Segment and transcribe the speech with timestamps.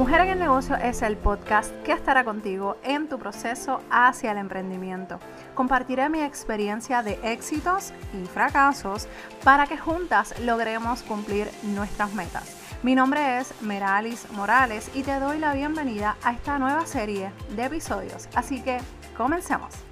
[0.00, 4.38] Mujer en el Negocio es el podcast que estará contigo en tu proceso hacia el
[4.38, 5.18] emprendimiento.
[5.54, 9.08] Compartiré mi experiencia de éxitos y fracasos
[9.44, 12.56] para que juntas logremos cumplir nuestras metas.
[12.82, 17.66] Mi nombre es Meralis Morales y te doy la bienvenida a esta nueva serie de
[17.66, 18.26] episodios.
[18.34, 18.78] Así que
[19.18, 19.89] comencemos.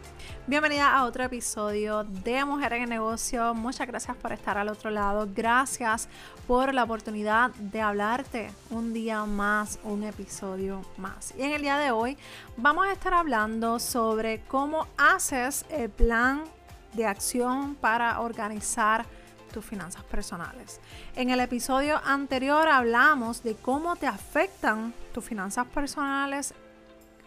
[0.48, 3.52] Bienvenida a otro episodio de Mujer en el Negocio.
[3.52, 5.28] Muchas gracias por estar al otro lado.
[5.36, 6.08] Gracias
[6.46, 11.34] por la oportunidad de hablarte un día más, un episodio más.
[11.36, 12.16] Y en el día de hoy
[12.56, 16.44] vamos a estar hablando sobre cómo haces el plan
[16.94, 19.04] de acción para organizar
[19.52, 20.80] tus finanzas personales.
[21.14, 26.54] En el episodio anterior hablamos de cómo te afectan tus finanzas personales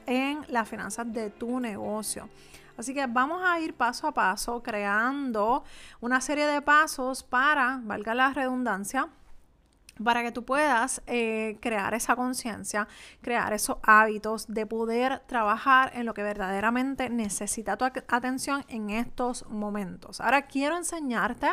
[0.07, 2.27] en las finanzas de tu negocio.
[2.81, 5.63] Así que vamos a ir paso a paso creando
[5.99, 9.07] una serie de pasos para, valga la redundancia,
[10.03, 12.87] para que tú puedas eh, crear esa conciencia,
[13.21, 19.47] crear esos hábitos de poder trabajar en lo que verdaderamente necesita tu atención en estos
[19.47, 20.19] momentos.
[20.19, 21.49] Ahora quiero enseñarte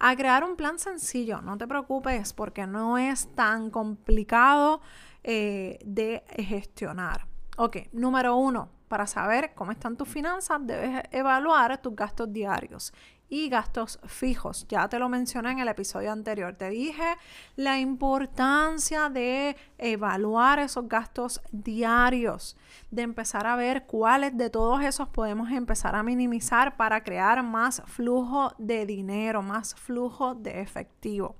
[0.00, 1.40] a crear un plan sencillo.
[1.42, 4.80] No te preocupes porque no es tan complicado
[5.22, 7.28] eh, de gestionar.
[7.56, 12.92] Ok, número uno, para saber cómo están tus finanzas, debes evaluar tus gastos diarios
[13.28, 14.66] y gastos fijos.
[14.68, 16.56] Ya te lo mencioné en el episodio anterior.
[16.56, 17.16] Te dije
[17.54, 22.56] la importancia de evaluar esos gastos diarios,
[22.90, 27.84] de empezar a ver cuáles de todos esos podemos empezar a minimizar para crear más
[27.86, 31.36] flujo de dinero, más flujo de efectivo.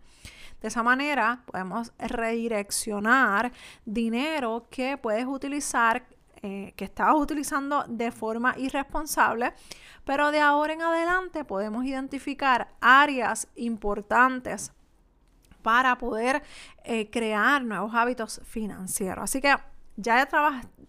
[0.61, 3.51] De esa manera podemos redireccionar
[3.85, 6.05] dinero que puedes utilizar
[6.43, 9.53] eh, que estabas utilizando de forma irresponsable,
[10.05, 14.73] pero de ahora en adelante podemos identificar áreas importantes
[15.63, 16.43] para poder
[16.85, 19.25] eh, crear nuevos hábitos financieros.
[19.25, 19.55] Así que
[19.97, 20.27] ya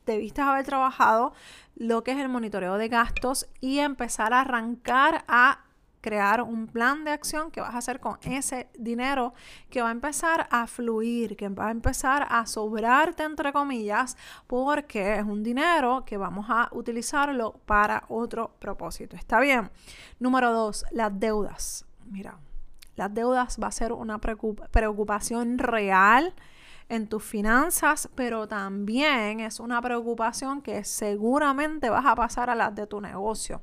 [0.05, 1.33] debiste haber trabajado
[1.75, 5.65] lo que es el monitoreo de gastos y empezar a arrancar a
[6.01, 9.33] crear un plan de acción que vas a hacer con ese dinero
[9.69, 14.17] que va a empezar a fluir, que va a empezar a sobrarte entre comillas,
[14.47, 19.15] porque es un dinero que vamos a utilizarlo para otro propósito.
[19.15, 19.69] ¿Está bien?
[20.19, 21.85] Número dos, las deudas.
[22.05, 22.37] Mira,
[22.95, 26.33] las deudas va a ser una preocupación real
[26.89, 32.75] en tus finanzas, pero también es una preocupación que seguramente vas a pasar a las
[32.75, 33.61] de tu negocio.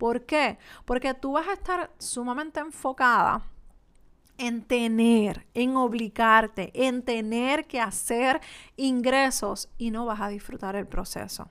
[0.00, 0.56] ¿Por qué?
[0.86, 3.42] Porque tú vas a estar sumamente enfocada
[4.38, 8.40] en tener, en obligarte, en tener que hacer
[8.78, 11.50] ingresos y no vas a disfrutar el proceso.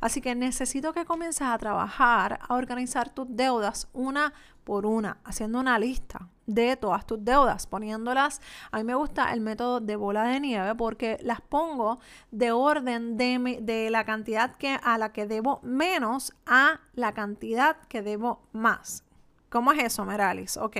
[0.00, 4.32] Así que necesito que comiences a trabajar, a organizar tus deudas una
[4.64, 8.40] por una, haciendo una lista de todas tus deudas, poniéndolas,
[8.72, 12.00] a mí me gusta el método de bola de nieve porque las pongo
[12.30, 18.02] de orden de, la cantidad que, a la que debo menos a la cantidad que
[18.02, 19.04] debo más.
[19.48, 20.56] ¿Cómo es eso, Meralis?
[20.56, 20.76] Ok.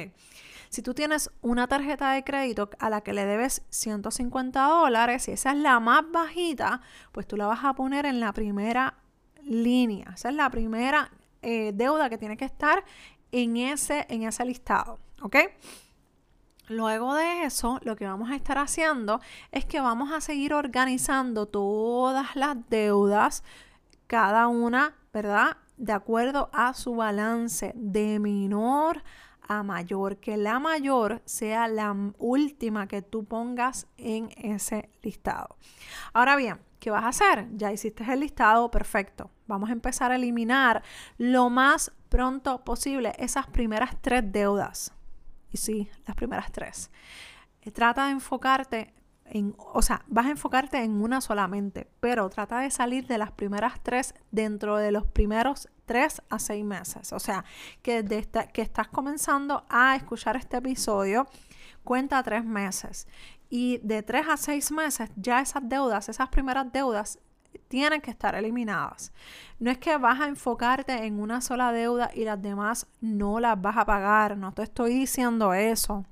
[0.70, 5.32] Si tú tienes una tarjeta de crédito a la que le debes 150 dólares y
[5.32, 8.94] esa es la más bajita, pues tú la vas a poner en la primera
[9.42, 10.12] línea.
[10.14, 11.10] Esa es la primera
[11.42, 12.84] eh, deuda que tiene que estar
[13.32, 15.00] en ese, en ese listado.
[15.22, 15.36] ¿Ok?
[16.68, 19.20] Luego de eso, lo que vamos a estar haciendo
[19.50, 23.42] es que vamos a seguir organizando todas las deudas,
[24.06, 25.56] cada una, ¿verdad?
[25.76, 29.02] De acuerdo a su balance de menor
[29.50, 35.56] a mayor, que la mayor sea la última que tú pongas en ese listado.
[36.12, 37.48] Ahora bien, ¿qué vas a hacer?
[37.56, 39.28] Ya hiciste el listado, perfecto.
[39.48, 40.84] Vamos a empezar a eliminar
[41.18, 44.92] lo más pronto posible esas primeras tres deudas.
[45.50, 46.88] Y sí, las primeras tres.
[47.74, 48.94] Trata de enfocarte
[49.58, 53.80] o sea, vas a enfocarte en una solamente, pero trata de salir de las primeras
[53.82, 57.12] tres dentro de los primeros tres a seis meses.
[57.12, 57.44] O sea,
[57.82, 61.26] que, desde que estás comenzando a escuchar este episodio,
[61.84, 63.06] cuenta tres meses.
[63.48, 67.18] Y de tres a seis meses, ya esas deudas, esas primeras deudas,
[67.68, 69.12] tienen que estar eliminadas.
[69.58, 73.60] No es que vas a enfocarte en una sola deuda y las demás no las
[73.60, 74.36] vas a pagar.
[74.36, 76.04] No te estoy diciendo eso.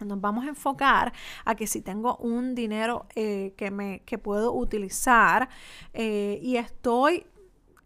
[0.00, 1.12] Nos vamos a enfocar
[1.44, 5.48] a que si tengo un dinero eh, que, me, que puedo utilizar
[5.92, 7.26] eh, y estoy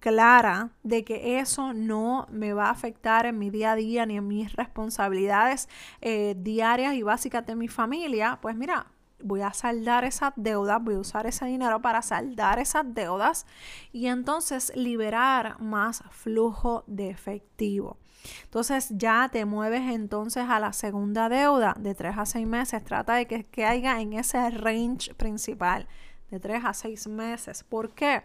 [0.00, 4.16] clara de que eso no me va a afectar en mi día a día ni
[4.16, 5.68] en mis responsabilidades
[6.00, 8.86] eh, diarias y básicas de mi familia, pues mira,
[9.22, 13.46] voy a saldar esas deudas, voy a usar ese dinero para saldar esas deudas
[13.92, 17.98] y entonces liberar más flujo de efectivo.
[18.44, 22.84] Entonces ya te mueves entonces a la segunda deuda de 3 a 6 meses.
[22.84, 25.86] Trata de que caiga en ese range principal
[26.30, 27.64] de tres a seis meses.
[27.64, 28.22] ¿Por qué?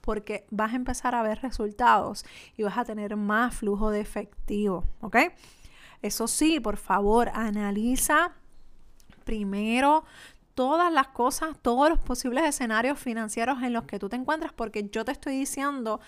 [0.00, 2.24] Porque vas a empezar a ver resultados
[2.56, 5.16] y vas a tener más flujo de efectivo, ¿ok?
[6.00, 8.32] Eso sí, por favor, analiza
[9.22, 10.04] primero
[10.54, 14.88] todas las cosas, todos los posibles escenarios financieros en los que tú te encuentras, porque
[14.90, 16.00] yo te estoy diciendo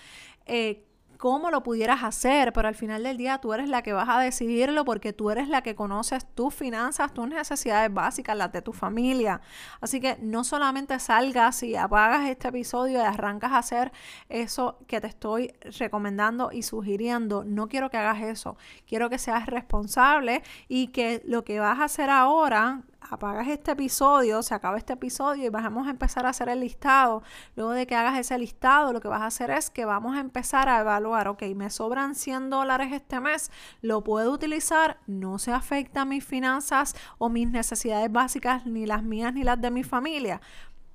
[0.45, 0.85] eh,
[1.17, 4.19] cómo lo pudieras hacer, pero al final del día tú eres la que vas a
[4.19, 8.73] decidirlo porque tú eres la que conoces tus finanzas, tus necesidades básicas, las de tu
[8.73, 9.41] familia.
[9.81, 13.91] Así que no solamente salgas y apagas este episodio y arrancas a hacer
[14.29, 17.43] eso que te estoy recomendando y sugiriendo.
[17.43, 18.57] No quiero que hagas eso.
[18.87, 24.41] Quiero que seas responsable y que lo que vas a hacer ahora apagas este episodio,
[24.43, 27.23] se acaba este episodio y vamos a empezar a hacer el listado.
[27.55, 30.19] Luego de que hagas ese listado, lo que vas a hacer es que vamos a
[30.19, 35.51] empezar a evaluar, ok, me sobran 100 dólares este mes, lo puedo utilizar, no se
[35.51, 39.83] afecta a mis finanzas o mis necesidades básicas, ni las mías ni las de mi
[39.83, 40.41] familia.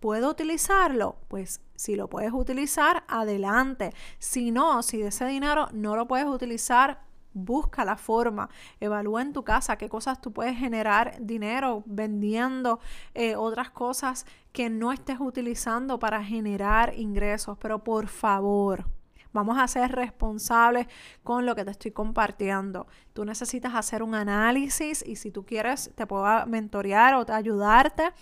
[0.00, 1.18] ¿Puedo utilizarlo?
[1.28, 3.92] Pues si lo puedes utilizar, adelante.
[4.18, 8.50] Si no, si ese dinero no lo puedes utilizar, Busca la forma,
[8.80, 12.80] evalúa en tu casa qué cosas tú puedes generar dinero vendiendo
[13.14, 17.56] eh, otras cosas que no estés utilizando para generar ingresos.
[17.58, 18.86] Pero por favor,
[19.32, 20.88] vamos a ser responsables
[21.22, 22.86] con lo que te estoy compartiendo.
[23.12, 28.12] Tú necesitas hacer un análisis y si tú quieres te puedo mentorear o ayudarte.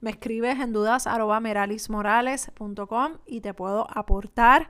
[0.00, 1.06] Me escribes en dudas
[3.26, 4.68] y te puedo aportar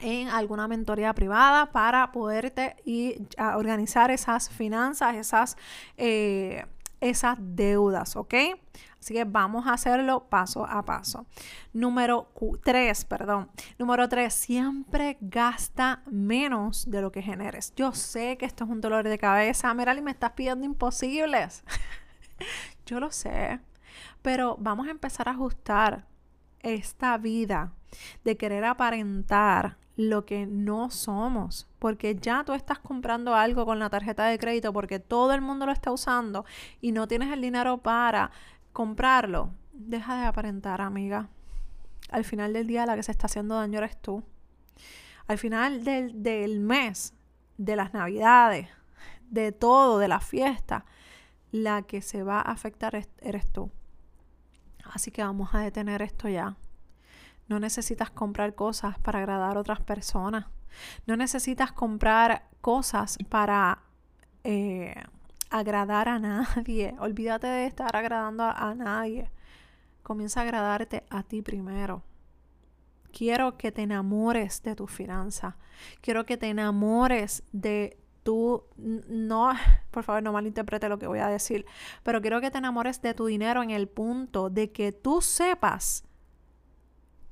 [0.00, 5.56] en alguna mentoría privada para poderte ir a organizar esas finanzas, esas,
[5.96, 6.64] eh,
[7.00, 8.34] esas deudas, ¿ok?
[9.00, 11.26] Así que vamos a hacerlo paso a paso.
[11.72, 12.32] Número
[12.64, 13.48] tres, perdón.
[13.78, 17.72] Número tres, siempre gasta menos de lo que generes.
[17.76, 19.72] Yo sé que esto es un dolor de cabeza.
[19.72, 21.62] Merali, me estás pidiendo imposibles.
[22.86, 23.60] Yo lo sé.
[24.22, 26.06] Pero vamos a empezar a ajustar
[26.60, 27.72] esta vida
[28.24, 33.90] de querer aparentar lo que no somos, porque ya tú estás comprando algo con la
[33.90, 36.44] tarjeta de crédito porque todo el mundo lo está usando
[36.80, 38.30] y no tienes el dinero para
[38.72, 39.50] comprarlo.
[39.72, 41.28] Deja de aparentar, amiga.
[42.10, 44.22] Al final del día la que se está haciendo daño eres tú.
[45.26, 47.12] Al final del, del mes,
[47.56, 48.68] de las navidades,
[49.28, 50.84] de todo, de la fiesta,
[51.50, 53.72] la que se va a afectar eres tú.
[54.84, 56.56] Así que vamos a detener esto ya.
[57.48, 60.46] No necesitas comprar cosas para agradar a otras personas.
[61.06, 63.82] No necesitas comprar cosas para
[64.44, 64.94] eh,
[65.50, 66.94] agradar a nadie.
[67.00, 69.30] Olvídate de estar agradando a, nadie.
[70.02, 72.02] Comienza a agradarte a ti primero.
[73.12, 75.56] Quiero que te enamores de tu finanza.
[76.00, 78.64] Quiero que te enamores de tu...
[78.76, 79.52] No,
[79.90, 81.64] por favor, no malinterprete lo que voy a decir,
[82.02, 86.04] pero quiero que te enamores de tu dinero en el punto de que tú sepas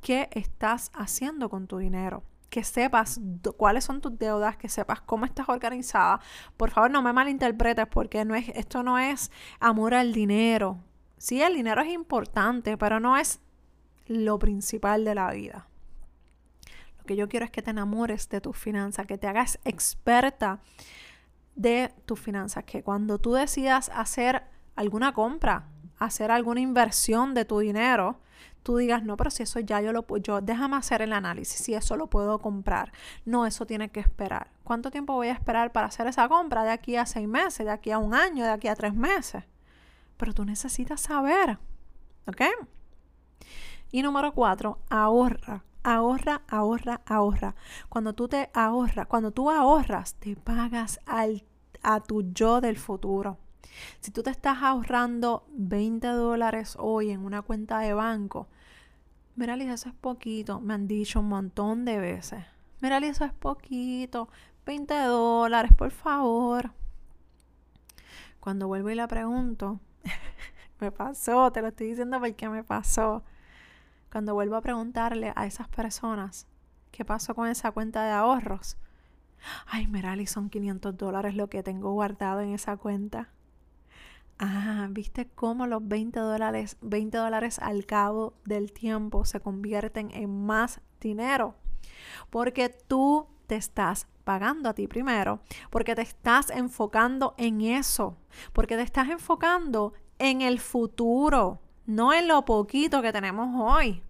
[0.06, 3.20] qué estás haciendo con tu dinero que sepas
[3.56, 6.20] cuáles son tus deudas, que sepas cómo estás organizada.
[6.56, 10.79] Por favor, no me malinterpretes porque no es, esto no es amor al dinero.
[11.19, 13.41] Sí, el dinero es importante, pero no es
[14.06, 15.67] lo principal de la vida.
[16.99, 20.61] Lo que yo quiero es que te enamores de tus finanzas, que te hagas experta
[21.56, 24.44] de tus finanzas, que cuando tú decidas hacer
[24.76, 25.67] alguna compra,
[25.98, 28.20] hacer alguna inversión de tu dinero,
[28.62, 31.60] tú digas, no, pero si eso ya yo lo puedo, yo déjame hacer el análisis,
[31.60, 32.93] si eso lo puedo comprar.
[33.24, 34.50] No, eso tiene que esperar.
[34.65, 36.65] ¿Cuánto tiempo voy a esperar para hacer esa compra?
[36.65, 39.44] De aquí a seis meses, de aquí a un año, de aquí a tres meses.
[40.17, 41.58] Pero tú necesitas saber,
[42.26, 42.43] ¿ok?
[43.93, 45.62] Y número cuatro, ahorra.
[45.84, 47.55] Ahorra, ahorra, ahorra.
[47.88, 51.44] Cuando tú te ahorras, cuando tú ahorras, te pagas al,
[51.84, 53.38] a tu yo del futuro.
[54.01, 58.48] Si tú te estás ahorrando 20 dólares hoy en una cuenta de banco,
[59.34, 60.60] mira, eso es poquito.
[60.60, 62.44] Me han dicho un montón de veces.
[62.81, 64.29] Mira, eso es poquito.
[64.65, 66.72] 20 dólares, por favor.
[68.41, 69.81] Cuando vuelvo y la pregunto,
[70.81, 73.25] me pasó, te lo estoy diciendo porque me pasó.
[74.10, 76.46] Cuando vuelvo a preguntarle a esas personas
[76.91, 78.77] qué pasó con esa cuenta de ahorros,
[79.67, 83.29] ay, Merali, son 500 dólares lo que tengo guardado en esa cuenta.
[84.38, 90.44] Ah, ¿viste cómo los 20 dólares, 20 dólares al cabo del tiempo se convierten en
[90.44, 91.55] más dinero?
[92.28, 95.40] Porque tú te estás pagando a ti primero,
[95.70, 98.19] porque te estás enfocando en eso,
[98.52, 104.02] porque te estás enfocando en el futuro, no en lo poquito que tenemos hoy.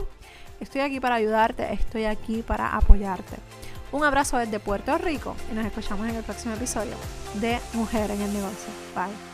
[0.58, 3.36] Estoy aquí para ayudarte, estoy aquí para apoyarte.
[3.92, 6.94] Un abrazo desde Puerto Rico y nos escuchamos en el próximo episodio
[7.42, 8.72] de Mujer en el Negocio.
[8.94, 9.33] Bye.